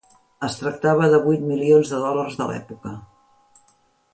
[0.45, 2.95] Es tractava de vuit milions de dòlars de l'època.